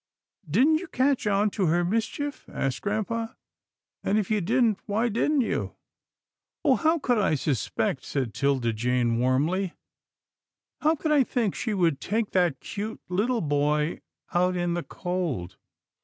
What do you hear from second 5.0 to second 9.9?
didn't you?"" Oh how could I suspect," said 'Tilda Jane warmly,"